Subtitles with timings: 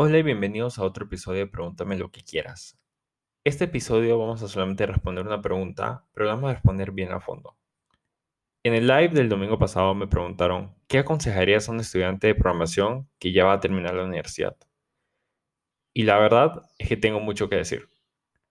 [0.00, 2.78] Hola y bienvenidos a otro episodio de Pregúntame lo que quieras.
[3.42, 7.18] Este episodio vamos a solamente responder una pregunta, pero la vamos a responder bien a
[7.18, 7.56] fondo.
[8.62, 13.10] En el live del domingo pasado me preguntaron, ¿qué aconsejarías a un estudiante de programación
[13.18, 14.56] que ya va a terminar la universidad?
[15.92, 17.88] Y la verdad es que tengo mucho que decir.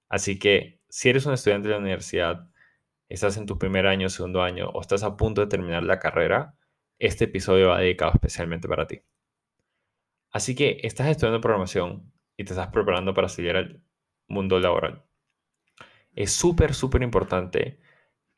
[0.09, 2.50] Así que si eres un estudiante de la universidad,
[3.07, 6.55] estás en tu primer año, segundo año o estás a punto de terminar la carrera,
[7.00, 9.02] este episodio va dedicado especialmente para ti.
[10.31, 13.81] Así que estás estudiando programación y te estás preparando para salir al
[14.27, 15.04] mundo laboral.
[16.13, 17.79] Es súper, súper importante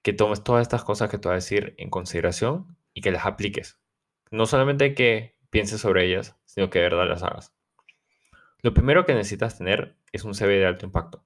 [0.01, 3.25] que tomes todas estas cosas que te voy a decir en consideración y que las
[3.25, 3.79] apliques.
[4.31, 7.53] No solamente que pienses sobre ellas, sino que de verdad las hagas.
[8.61, 11.25] Lo primero que necesitas tener es un CV de alto impacto.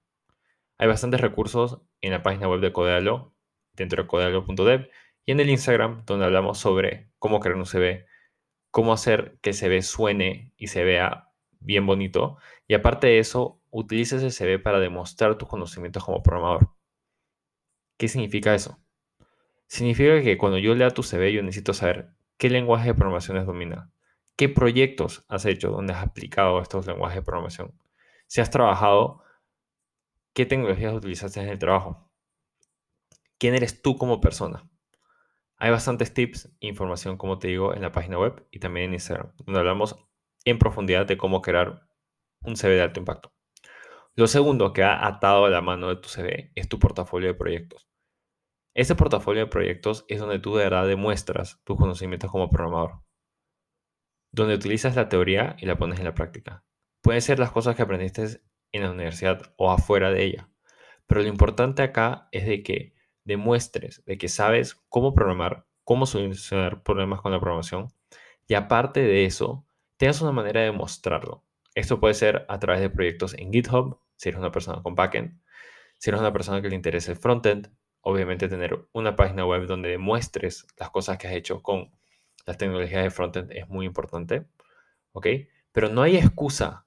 [0.78, 3.34] Hay bastantes recursos en la página web de Codealo,
[3.74, 4.90] dentro de codealo.dev,
[5.26, 8.06] y en el Instagram, donde hablamos sobre cómo crear un CV,
[8.74, 12.38] cómo hacer que el CV suene y se vea bien bonito.
[12.68, 16.72] Y aparte de eso, utiliza ese CV para demostrar tus conocimientos como programador.
[17.98, 18.80] ¿Qué significa eso?
[19.68, 23.46] Significa que cuando yo lea tu CV, yo necesito saber qué lenguaje de programación has
[23.46, 23.92] dominado,
[24.36, 27.80] qué proyectos has hecho donde has aplicado estos lenguajes de programación,
[28.26, 29.22] si has trabajado,
[30.34, 32.10] qué tecnologías utilizaste en el trabajo,
[33.38, 34.68] quién eres tú como persona.
[35.64, 38.96] Hay bastantes tips e información, como te digo, en la página web y también en
[38.96, 39.96] Instagram, donde hablamos
[40.44, 41.88] en profundidad de cómo crear
[42.42, 43.34] un CV de alto impacto.
[44.14, 47.36] Lo segundo que ha atado a la mano de tu CV es tu portafolio de
[47.36, 47.88] proyectos.
[48.74, 53.02] Este portafolio de proyectos es donde tú de verdad demuestras tus conocimientos como programador,
[54.34, 56.66] donde utilizas la teoría y la pones en la práctica.
[57.02, 58.42] Pueden ser las cosas que aprendiste
[58.74, 60.50] en la universidad o afuera de ella,
[61.08, 62.93] pero lo importante acá es de que
[63.26, 67.94] demuestres de que sabes cómo programar, cómo solucionar problemas con la programación
[68.48, 69.66] y aparte de eso,
[69.98, 71.44] tengas una manera de mostrarlo.
[71.76, 75.40] Esto puede ser a través de proyectos en GitHub, si eres una persona con backend,
[75.98, 79.90] si eres una persona que le interesa el frontend, obviamente tener una página web donde
[79.90, 81.92] demuestres las cosas que has hecho con
[82.46, 84.46] las tecnologías de frontend es muy importante,
[85.14, 85.28] ¿ok?
[85.72, 86.86] Pero no hay excusa,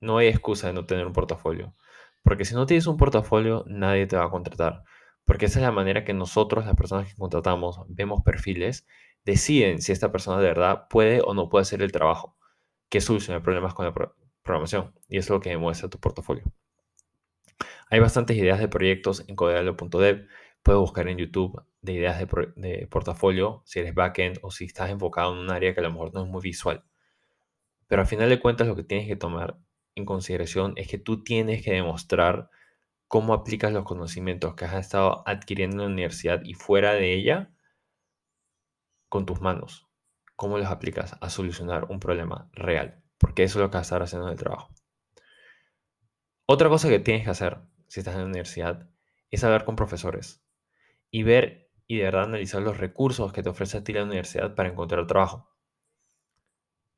[0.00, 1.74] no hay excusa de no tener un portafolio,
[2.24, 4.84] porque si no tienes un portafolio, nadie te va a contratar.
[5.28, 8.86] Porque esa es la manera que nosotros, las personas que contratamos, vemos perfiles,
[9.26, 12.38] deciden si esta persona de verdad puede o no puede hacer el trabajo
[12.88, 13.92] que soluciona problemas con la
[14.42, 14.94] programación.
[15.06, 16.44] Y es lo que demuestra tu portafolio.
[17.90, 20.26] Hay bastantes ideas de proyectos en codealo.dev.
[20.62, 24.88] Puedes buscar en YouTube de ideas de, de, portafolio, si eres backend o si estás
[24.88, 26.84] enfocado en un área que a lo mejor no es muy visual.
[27.86, 29.58] Pero al final de cuentas lo que tienes que tomar
[29.94, 32.48] en consideración es que tú tienes que demostrar
[33.08, 37.50] cómo aplicas los conocimientos que has estado adquiriendo en la universidad y fuera de ella
[39.08, 39.88] con tus manos.
[40.36, 43.02] ¿Cómo los aplicas a solucionar un problema real?
[43.16, 44.72] Porque eso es lo que vas a estar haciendo en el trabajo.
[46.46, 47.58] Otra cosa que tienes que hacer
[47.88, 48.88] si estás en la universidad
[49.30, 50.42] es hablar con profesores
[51.10, 54.54] y ver y de verdad analizar los recursos que te ofrece a ti la universidad
[54.54, 55.50] para encontrar trabajo.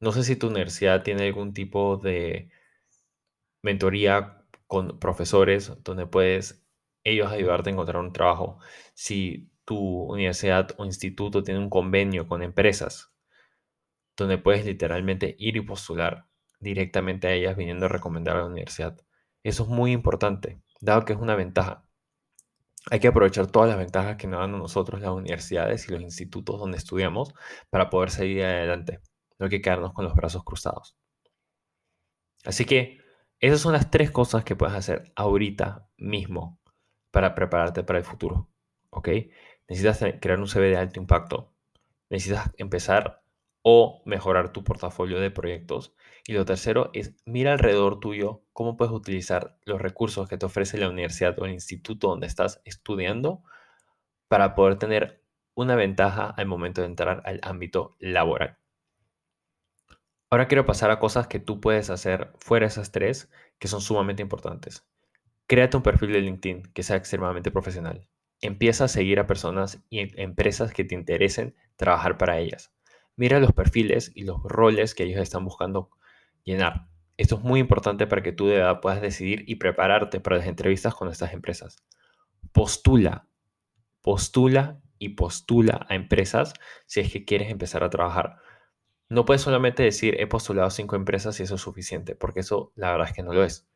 [0.00, 2.50] No sé si tu universidad tiene algún tipo de
[3.62, 4.40] mentoría
[4.71, 6.65] con profesores donde puedes
[7.03, 8.61] ellos ayudarte a encontrar un trabajo.
[8.95, 13.13] Si tu universidad o instituto tiene un convenio con empresas
[14.17, 16.29] donde puedes literalmente ir y postular
[16.61, 18.97] directamente a ellas viniendo a recomendar a la universidad.
[19.43, 21.85] Eso es muy importante, dado que es una ventaja.
[22.93, 26.01] Hay que aprovechar todas las ventajas que nos dan a nosotros las universidades y los
[26.01, 27.35] institutos donde estudiamos
[27.71, 29.01] para poder seguir adelante.
[29.41, 30.97] No hay que quedarnos con los brazos cruzados.
[32.45, 33.01] Así que
[33.41, 36.61] esas son las tres cosas que puedes hacer ahorita mismo
[37.11, 38.49] para prepararte para el futuro.
[38.91, 39.09] ¿Ok?
[39.69, 41.55] Necesitas crear un CV de alto impacto.
[42.11, 43.23] Necesitas empezar
[43.62, 45.95] o mejorar tu portafolio de proyectos.
[46.27, 50.78] Y lo tercero es mira alrededor tuyo cómo puedes utilizar los recursos que te ofrece
[50.78, 53.43] la universidad o el instituto donde estás estudiando
[54.28, 55.25] para poder tener
[55.55, 58.59] una ventaja al momento de entrar al ámbito laboral.
[60.31, 63.28] Ahora quiero pasar a cosas que tú puedes hacer fuera de esas tres
[63.59, 64.87] que son sumamente importantes.
[65.49, 68.07] Créate un perfil de LinkedIn que sea extremadamente profesional.
[68.41, 72.72] Empieza a seguir a personas y em, empresas que te interesen trabajar para ellas.
[73.16, 75.91] Mira los perfiles y los roles que ellos están buscando
[76.45, 76.87] llenar.
[77.16, 80.47] Esto es muy importante para que tú de verdad puedas decidir y prepararte para las
[80.47, 81.77] entrevistas con estas empresas.
[82.53, 83.27] Postula,
[84.01, 86.54] postula y postula a empresas
[86.87, 88.37] si es que quieres empezar a trabajar.
[89.10, 92.92] No puedes solamente decir he postulado cinco empresas y eso es suficiente, porque eso la
[92.92, 93.68] verdad es que no lo es.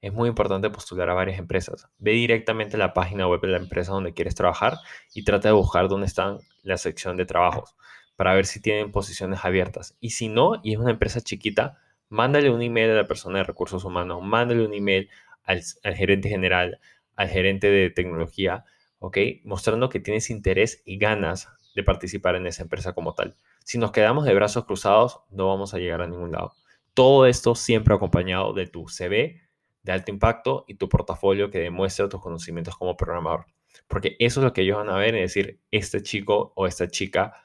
[0.00, 1.88] Es muy importante postular a varias empresas.
[1.98, 4.78] Ve directamente a la página web de la empresa donde quieres trabajar
[5.12, 7.76] y trata de buscar dónde están la sección de trabajos
[8.16, 9.96] para ver si tienen posiciones abiertas.
[10.00, 11.78] Y si no, y es una empresa chiquita,
[12.08, 15.10] Mándale un email a la persona de recursos humanos, mándale un email
[15.42, 16.78] al, al gerente general,
[17.16, 18.64] al gerente de tecnología,
[19.00, 19.18] ¿ok?
[19.44, 23.36] Mostrando que tienes interés y ganas de participar en esa empresa como tal.
[23.66, 26.52] Si nos quedamos de brazos cruzados, no vamos a llegar a ningún lado.
[26.94, 29.40] Todo esto siempre acompañado de tu CV
[29.82, 33.46] de alto impacto y tu portafolio que demuestre tus conocimientos como programador.
[33.88, 36.86] Porque eso es lo que ellos van a ver y decir, este chico o esta
[36.86, 37.42] chica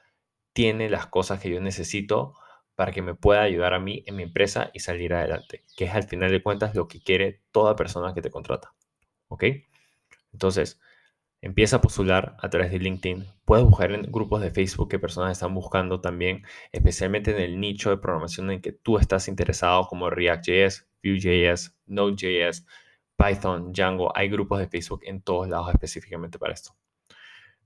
[0.52, 2.34] tiene las cosas que yo necesito
[2.76, 5.92] para que me pueda ayudar a mí en mi empresa y salir adelante, que es
[5.92, 8.72] al final de cuentas lo que quiere toda persona que te contrata.
[9.26, 9.42] ¿Ok?
[10.32, 10.80] Entonces,
[11.42, 13.26] empieza a postular a través de LinkedIn.
[13.44, 17.90] Puedes buscar en grupos de Facebook que personas están buscando también, especialmente en el nicho
[17.90, 22.64] de programación en que tú estás interesado, como React.js, Vue.js, Node.js,
[23.16, 24.16] Python, Django.
[24.16, 26.76] Hay grupos de Facebook en todos lados específicamente para esto.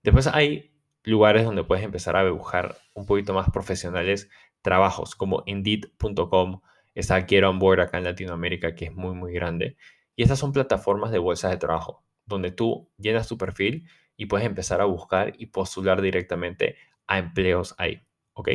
[0.02, 0.72] Después hay
[1.04, 4.30] lugares donde puedes empezar a buscar un poquito más profesionales
[4.62, 6.62] trabajos, como Indeed.com.
[6.94, 9.76] Está Quiero On Board acá en Latinoamérica, que es muy, muy grande.
[10.16, 14.46] Y estas son plataformas de bolsas de trabajo, donde tú llenas tu perfil y puedes
[14.46, 16.76] empezar a buscar y postular directamente
[17.06, 18.02] a empleos ahí.
[18.34, 18.50] ¿Ok?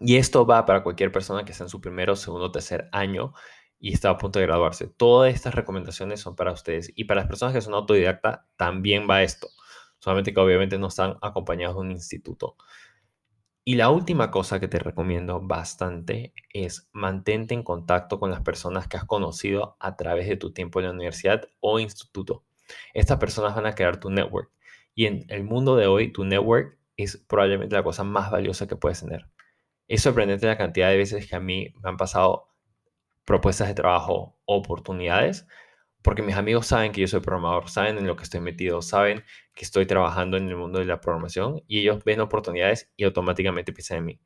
[0.00, 3.32] Y esto va para cualquier persona que está en su primero, segundo, tercer año
[3.80, 4.88] y está a punto de graduarse.
[4.88, 6.92] Todas estas recomendaciones son para ustedes.
[6.94, 9.48] Y para las personas que son autodidacta, también va esto.
[9.98, 12.56] Solamente que obviamente no están acompañados de un instituto.
[13.64, 18.88] Y la última cosa que te recomiendo bastante es mantente en contacto con las personas
[18.88, 22.44] que has conocido a través de tu tiempo en la universidad o instituto.
[22.94, 24.50] Estas personas van a crear tu network.
[24.94, 28.76] Y en el mundo de hoy, tu network es probablemente la cosa más valiosa que
[28.76, 29.26] puedes tener.
[29.86, 32.48] Es sorprendente la cantidad de veces que a mí me han pasado
[33.24, 35.46] propuestas de trabajo, oportunidades,
[36.02, 39.24] porque mis amigos saben que yo soy programador, saben en lo que estoy metido, saben
[39.54, 43.72] que estoy trabajando en el mundo de la programación y ellos ven oportunidades y automáticamente
[43.72, 44.20] piensan en mí.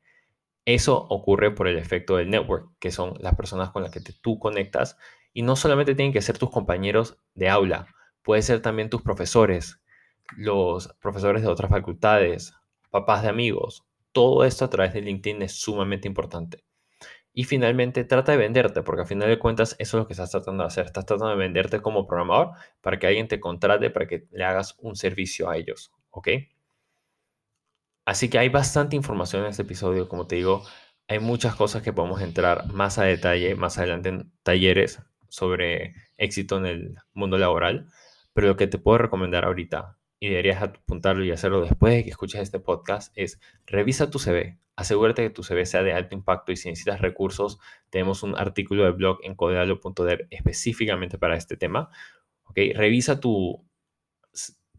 [0.65, 4.39] Eso ocurre por el efecto del network, que son las personas con las que tú
[4.39, 4.97] conectas
[5.33, 7.87] y no solamente tienen que ser tus compañeros de aula,
[8.23, 9.79] puede ser también tus profesores,
[10.37, 12.53] los profesores de otras facultades,
[12.89, 13.85] papás de amigos.
[14.11, 16.63] Todo esto a través de LinkedIn es sumamente importante.
[17.33, 20.29] Y finalmente trata de venderte, porque al final de cuentas eso es lo que estás
[20.29, 20.85] tratando de hacer.
[20.85, 24.75] Estás tratando de venderte como programador para que alguien te contrate, para que le hagas
[24.79, 25.91] un servicio a ellos.
[26.11, 26.29] ¿Ok?
[28.05, 30.63] Así que hay bastante información en este episodio, como te digo.
[31.07, 36.57] Hay muchas cosas que podemos entrar más a detalle más adelante en talleres sobre éxito
[36.57, 37.89] en el mundo laboral.
[38.33, 42.09] Pero lo que te puedo recomendar ahorita, y deberías apuntarlo y hacerlo después de que
[42.09, 46.51] escuches este podcast, es revisa tu CV asegúrate que tu CV sea de alto impacto
[46.51, 47.59] y si necesitas recursos,
[47.89, 51.89] tenemos un artículo de blog en codealo.dev específicamente para este tema.
[52.45, 52.73] ¿okay?
[52.73, 53.65] Revisa tu,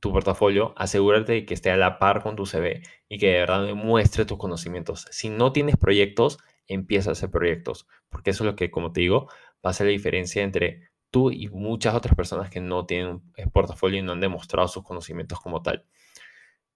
[0.00, 3.38] tu portafolio, asegúrate de que esté a la par con tu CV y que de
[3.40, 5.06] verdad demuestre tus conocimientos.
[5.10, 9.02] Si no tienes proyectos, empieza a hacer proyectos, porque eso es lo que, como te
[9.02, 9.28] digo,
[9.64, 14.02] va la diferencia entre tú y muchas otras personas que no tienen un portafolio y
[14.02, 15.84] no han demostrado sus conocimientos como tal.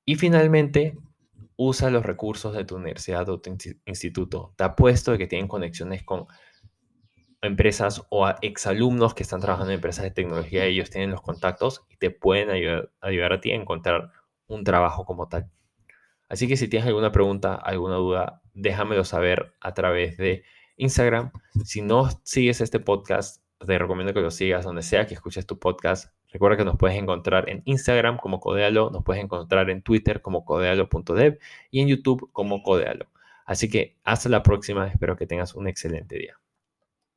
[0.04, 0.96] Y finalmente,
[1.56, 3.50] usa los recursos de tu universidad o tu
[3.84, 4.54] instituto.
[4.56, 6.28] Te apuesto de que tienen conexiones con
[7.42, 10.66] empresas o exalumnos que están trabajando en empresas de tecnología.
[10.66, 14.12] Ellos tienen los contactos y te pueden ayudar, ayudar a ti a encontrar
[14.46, 15.50] un trabajo como tal.
[16.28, 20.44] Así que si tienes alguna pregunta, alguna duda, déjamelo saber a través de
[20.76, 21.32] Instagram.
[21.64, 25.58] Si no sigues este podcast, te recomiendo que lo sigas donde sea que escuches tu
[25.58, 26.12] podcast.
[26.32, 30.44] Recuerda que nos puedes encontrar en Instagram como Codealo, nos puedes encontrar en Twitter como
[30.44, 31.38] codealo.dev
[31.70, 33.06] y en YouTube como Codealo.
[33.46, 36.38] Así que hasta la próxima, espero que tengas un excelente día.